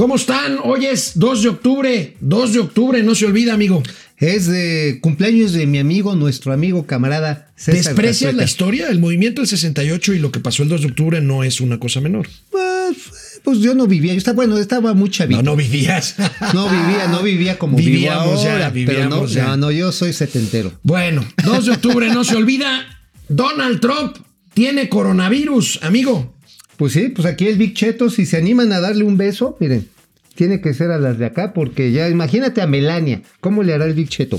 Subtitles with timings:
[0.00, 0.56] ¿Cómo están?
[0.64, 3.82] Hoy es 2 de octubre, 2 de octubre, no se olvida, amigo.
[4.16, 8.88] Es de cumpleaños de mi amigo, nuestro amigo camarada César ¿Desprecias la historia?
[8.88, 11.78] El movimiento del 68 y lo que pasó el 2 de octubre no es una
[11.78, 12.28] cosa menor.
[12.50, 15.42] Pues, pues yo no vivía, yo estaba, bueno, estaba muy chavito.
[15.42, 16.16] No, no vivías.
[16.54, 19.48] No vivía, no vivía como Vivíamos vivo ya, ahora, pero no, vivíamos ya.
[19.48, 20.72] no, no, yo soy setentero.
[20.82, 22.86] Bueno, 2 de octubre, no se olvida.
[23.28, 24.16] Donald Trump
[24.54, 26.40] tiene coronavirus, amigo.
[26.78, 29.86] Pues sí, pues aquí el Big Cheto, si se animan a darle un beso, miren,
[30.34, 33.84] tiene que ser a las de acá, porque ya, imagínate a Melania, ¿cómo le hará
[33.86, 34.38] el Big Cheto?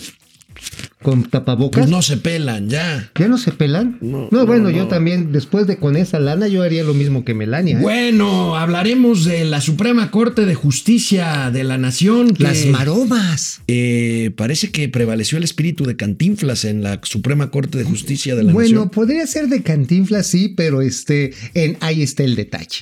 [1.02, 1.80] ¿Con tapabocas?
[1.80, 3.09] Pues no se pelan, ya.
[3.18, 3.98] ¿Ya no se pelan?
[4.02, 4.70] No, No, no, bueno, no.
[4.70, 7.77] yo también, después de con esa lana, yo haría lo mismo que Melania.
[7.80, 7.82] ¿eh?
[7.82, 12.35] Bueno, hablaremos de la Suprema Corte de Justicia de la Nación.
[12.35, 13.62] que, Las maromas.
[13.68, 18.44] eh, parece que prevaleció el espíritu de Cantinflas en la Suprema Corte de Justicia de
[18.44, 18.90] la Bueno, Nación.
[18.91, 22.82] podría ser de cantinflas, sí, pero este, en, ahí está el detalle.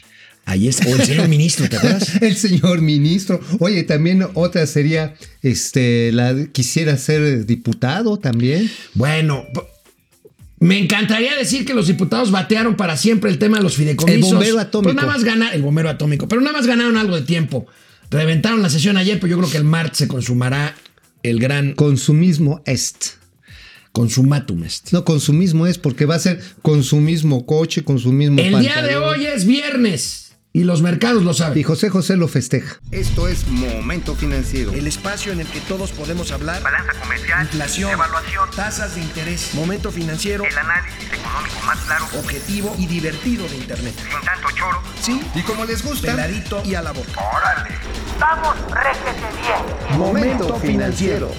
[0.49, 2.15] Ahí es, o el señor ministro, ¿te acuerdas?
[2.23, 3.39] El señor ministro.
[3.59, 8.67] Oye, también otra sería, este, la quisiera ser diputado también.
[8.95, 9.45] Bueno,
[10.57, 14.31] me encantaría decir que los diputados batearon para siempre el tema de los fideicomisos.
[14.31, 14.91] El bombero atómico.
[14.91, 17.67] Pues nada más ganaron, el bombero atómico, pero nada más ganaron algo de tiempo.
[18.09, 20.73] Reventaron la sesión ayer, pero yo creo que el martes se consumará
[21.21, 23.19] el gran Consumismo est.
[23.91, 24.89] consumatum este.
[24.93, 29.45] No, consumismo es porque va a ser consumismo coche, consumismo El día de hoy es
[29.45, 31.63] viernes y los mercados lo Y saben.
[31.63, 32.79] José José lo festeja.
[32.91, 34.71] Esto es Momento Financiero.
[34.73, 36.61] El espacio en el que todos podemos hablar.
[36.63, 42.75] balanza comercial, Inflación, evaluación, tasas de interés, momento financiero, el análisis económico más claro, objetivo
[42.79, 43.93] y divertido de Internet.
[43.95, 44.81] sin tanto choro.
[45.01, 47.09] Sí, Y como les gusta, peladito y a la boca.
[47.11, 47.75] ¡Órale!
[48.19, 49.99] ¡Vamos, réjete bien!
[49.99, 51.31] Momento Financiero.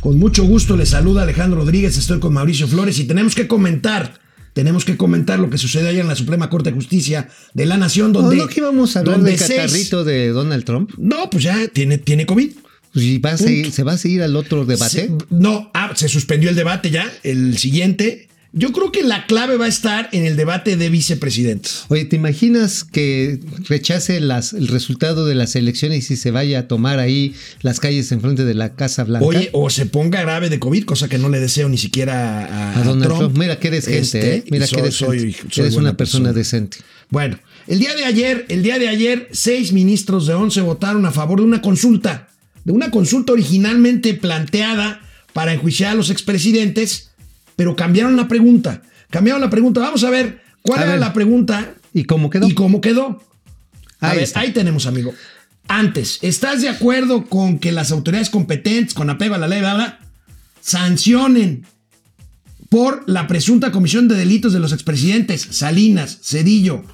[0.00, 4.20] Con mucho gusto les saluda Alejandro Rodríguez, estoy con Mauricio Flores y tenemos que comentar,
[4.58, 7.76] tenemos que comentar lo que sucedió ayer en la Suprema Corte de Justicia de la
[7.76, 8.38] Nación, ¿No, donde...
[8.38, 10.90] no que íbamos a hablar donde del catarrito de Donald Trump?
[10.98, 12.50] No, pues ya tiene, tiene COVID.
[12.92, 15.06] Pues, ¿y va a seguir- ¿Se va a seguir al otro debate?
[15.06, 18.27] Se- no, ah, se suspendió el debate ya, el siguiente.
[18.54, 21.84] Yo creo que la clave va a estar en el debate de vicepresidentes.
[21.88, 26.68] Oye, ¿te imaginas que rechace las, el resultado de las elecciones y se vaya a
[26.68, 29.26] tomar ahí las calles enfrente de la Casa Blanca?
[29.26, 32.80] Oye, o se ponga grave de COVID, cosa que no le deseo ni siquiera a,
[32.80, 33.18] a Donald Trump.
[33.20, 33.38] Trump.
[33.38, 34.44] Mira que eres gente, Este, ¿eh?
[34.50, 35.54] Mira y que soy- eres, soy- gente.
[35.54, 36.78] soy Eres una persona, decente.
[37.10, 41.10] Bueno, el día de ayer, el día de ayer, seis ministros de once votaron a
[41.10, 42.28] favor de una consulta,
[42.64, 45.02] de una consulta originalmente planteada
[45.34, 47.07] para enjuiciar a los expresidentes,
[47.58, 48.82] pero cambiaron la pregunta.
[49.10, 49.80] Cambiaron la pregunta.
[49.80, 51.00] Vamos a ver cuál A era ver.
[51.00, 52.46] la pregunta ¿Y cómo quedó?
[52.46, 53.20] y cómo quedó.
[53.98, 54.38] A Ahí ver, está.
[54.40, 55.12] ahí tenemos, amigo.
[55.66, 59.74] Antes, ¿estás de acuerdo con que las autoridades competentes, con apego a la ley, bla,
[59.74, 59.98] bla,
[60.60, 61.66] sancionen
[62.68, 66.84] por la presunta comisión de delitos de los expresidentes Salinas, Cedillo,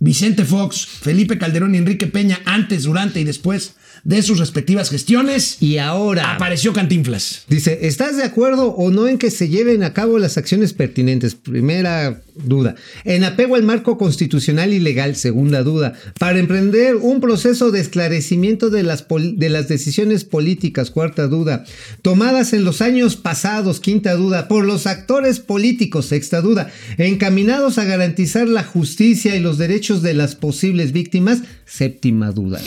[0.00, 5.56] Vicente Fox, Felipe Calderón y Enrique Peña antes, durante y después de sus respectivas gestiones?
[5.60, 7.44] Y ahora, Apareció Cantinflas.
[7.48, 11.34] dice, ¿estás de acuerdo o no en que se lleven a cabo las acciones pertinentes?
[11.34, 12.74] Primera duda.
[13.04, 15.94] En apego al marco constitucional y legal, segunda duda.
[16.18, 21.64] Para emprender un proceso de esclarecimiento de las, de las decisiones políticas, cuarta duda.
[22.02, 24.48] Tomadas en los años pasados, quinta duda.
[24.48, 26.70] Por los actores políticos, sexta duda.
[26.96, 32.60] Encaminados a garantizar la justicia y los derechos de las posibles víctimas, séptima duda.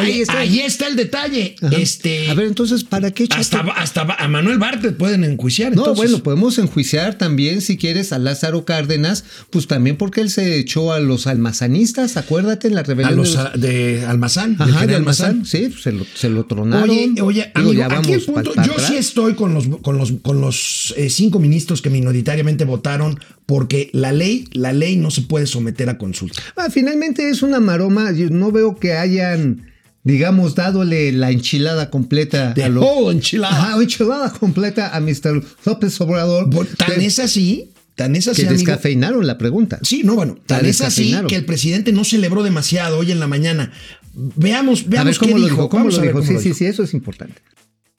[0.00, 1.56] Ahí está, ahí está el detalle.
[1.62, 1.76] Ajá.
[1.76, 5.72] Este, A ver, entonces, ¿para qué hasta, hasta a Manuel Bartlett pueden enjuiciar.
[5.74, 5.96] No, entonces.
[6.10, 10.92] bueno, podemos enjuiciar también, si quieres, a Lázaro Cárdenas, pues también porque él se echó
[10.92, 13.16] a los almazanistas, acuérdate en la a rebelión.
[13.16, 14.56] los de a- de Almazán.
[14.58, 16.90] Ajá, de Almazán, sí, pues, se lo, se lo tronaron.
[16.90, 18.88] Oye, oye, Digo, amigo, ya aquí el vamos punto, yo atrás.
[18.88, 23.90] sí estoy con los, con los, con los eh, cinco ministros que minoritariamente votaron porque
[23.92, 26.42] la ley, la ley no se puede someter a consulta.
[26.56, 29.70] Ah, finalmente es una maroma, yo no veo que hayan,
[30.04, 33.56] digamos, dadole la enchilada completa De a lo- oh, enchilada.
[33.72, 35.42] Ajá, enchilada completa a Mr.
[35.64, 36.48] López Obrador.
[36.76, 38.58] Tan que, es así, tan es así, que amigo.
[38.60, 39.78] descafeinaron la pregunta.
[39.82, 43.26] Sí, no, bueno, tan es así que el presidente no celebró demasiado hoy en la
[43.26, 43.72] mañana.
[44.12, 45.56] Veamos, a ver veamos cómo qué lo dijo.
[45.56, 46.12] dijo, cómo Vamos lo dijo.
[46.14, 46.58] cómo Sí, lo sí, dijo.
[46.58, 47.40] sí, eso es importante.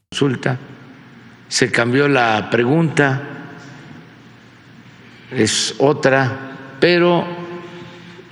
[0.10, 0.60] consulta,
[1.50, 3.22] se cambió la pregunta,
[5.32, 7.26] es otra, pero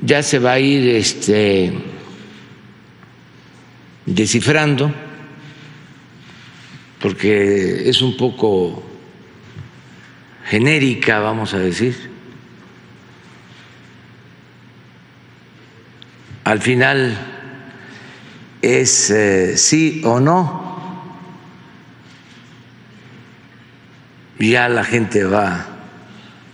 [0.01, 1.73] ya se va a ir este,
[4.05, 4.93] descifrando,
[6.99, 8.83] porque es un poco
[10.45, 12.11] genérica, vamos a decir.
[16.43, 17.17] Al final
[18.61, 20.63] es eh, sí o no.
[24.39, 25.65] ya la gente va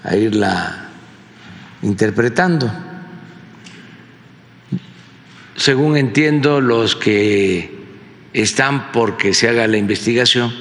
[0.03, 0.89] a irla
[1.81, 2.71] interpretando.
[5.59, 7.69] Según entiendo, los que
[8.31, 10.53] están porque se haga la investigación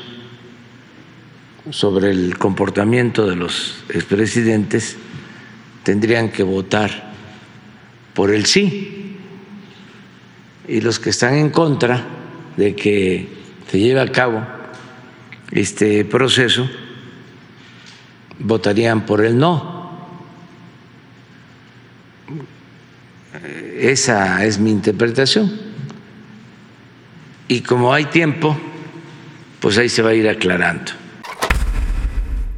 [1.71, 4.97] sobre el comportamiento de los expresidentes
[5.85, 7.12] tendrían que votar
[8.12, 9.17] por el sí
[10.67, 12.05] y los que están en contra
[12.56, 13.29] de que
[13.71, 14.44] se lleve a cabo
[15.53, 16.69] este proceso
[18.41, 19.79] votarían por el no.
[23.79, 25.51] Esa es mi interpretación.
[27.47, 28.59] Y como hay tiempo,
[29.61, 30.93] pues ahí se va a ir aclarando.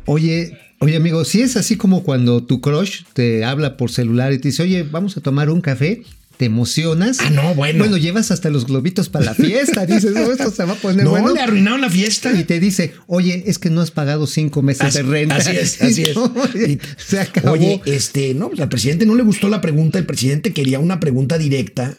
[0.07, 4.39] Oye, oye amigo, si es así como cuando tu crush te habla por celular y
[4.39, 6.03] te dice, oye, vamos a tomar un café,
[6.41, 7.19] te emocionas.
[7.21, 7.81] Ah, no, bueno.
[7.81, 9.85] Bueno, llevas hasta los globitos para la fiesta.
[9.85, 11.35] Dices, no, esto se va a poner No, bueno.
[11.35, 12.33] le arruinaron la fiesta.
[12.33, 15.37] Y te dice, oye, es que no has pagado cinco meses Así, de renta.
[15.37, 16.17] así es, así es.
[16.17, 17.51] No, oye, se acabó.
[17.51, 20.99] Oye, este, no, pues al presidente no le gustó la pregunta, el presidente quería una
[20.99, 21.99] pregunta directa,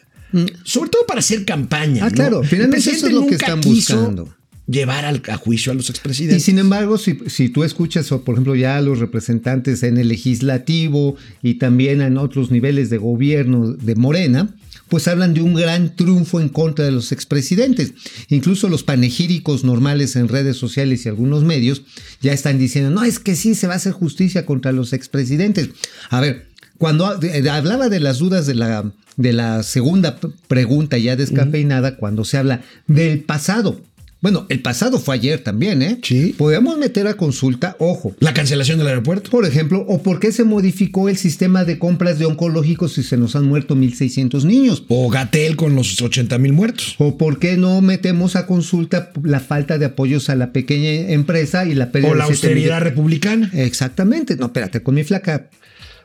[0.64, 2.02] sobre todo para hacer campaña.
[2.02, 2.06] Mm.
[2.06, 2.14] Ah, ¿no?
[2.16, 4.34] claro, El finalmente eso es lo que están quiso buscando.
[4.68, 6.44] Llevar al- a juicio a los Y expresidentes.
[6.44, 11.16] sin embargo, si, si tú escuchas, por ejemplo, ya a los representantes en el legislativo
[11.42, 14.54] y también en otros niveles de gobierno de Morena,
[14.88, 17.92] pues hablan de un gran triunfo en contra de los expresidentes.
[18.28, 21.82] Incluso los panegíricos normales en redes sociales y algunos medios
[22.20, 25.70] ya están diciendo, no, es que sí se va a hacer justicia contra los expresidentes.
[26.10, 26.46] A ver,
[26.78, 32.36] cuando hablaba de las dudas de la, de la segunda pregunta ya descafeinada, cuando se
[32.38, 33.80] habla del pasado.
[34.22, 35.98] Bueno, el pasado fue ayer también, ¿eh?
[36.00, 36.32] Sí.
[36.38, 39.30] Podemos meter a consulta, ojo, La cancelación del aeropuerto.
[39.30, 43.16] por ejemplo, o por qué se modificó el sistema de compras de oncológicos si se
[43.16, 44.84] nos han muerto 1.600 niños.
[44.86, 46.94] O Gatel con los 80 mil muertos.
[46.98, 51.66] ¿O por qué no metemos a consulta la falta de apoyos a la pequeña empresa
[51.66, 53.50] y la pérdida O la de austeridad republicana.
[53.52, 54.36] Exactamente.
[54.36, 55.50] No, espérate, con mi flaca.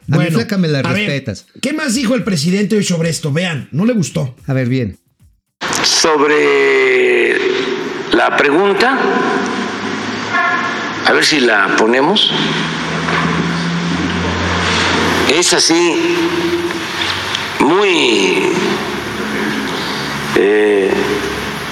[0.10, 1.46] A mi flaca me la ver, respetas.
[1.62, 3.32] ¿Qué más dijo el presidente hoy sobre esto?
[3.32, 4.36] Vean, no le gustó.
[4.48, 4.98] A ver, bien.
[5.84, 7.57] Sobre
[8.18, 8.98] la pregunta,
[11.06, 12.32] a ver si la ponemos.
[15.30, 16.16] Es así,
[17.60, 18.54] muy
[20.36, 20.92] eh,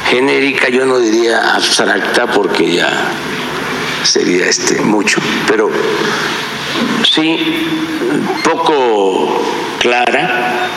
[0.07, 2.91] genérica, yo no diría abstracta porque ya
[4.03, 5.71] sería este mucho, pero
[7.11, 7.65] sí
[8.43, 9.41] poco
[9.79, 10.69] clara.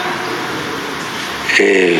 [1.58, 1.98] eh,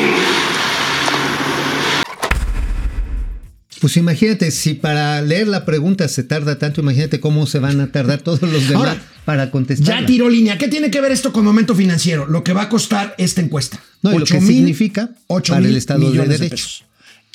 [3.81, 7.93] Pues imagínate, si para leer la pregunta se tarda tanto, imagínate cómo se van a
[7.93, 10.01] tardar todos los demás Ahora, para contestar.
[10.01, 10.59] Ya tiró línea.
[10.59, 12.27] ¿Qué tiene que ver esto con momento financiero?
[12.27, 13.81] Lo que va a costar esta encuesta.
[14.03, 16.55] No, y lo Ocho que mil- significa ocho para el mil Estado de millones Derecho.
[16.57, 16.85] pesos.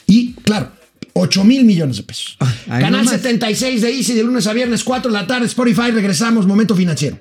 [0.07, 0.72] Y, claro,
[1.13, 2.36] 8 mil millones de pesos.
[2.40, 3.12] Ah, Canal nomás.
[3.12, 5.92] 76 de Easy de lunes a viernes, 4 de la tarde, Spotify.
[5.92, 7.18] Regresamos, momento financiero.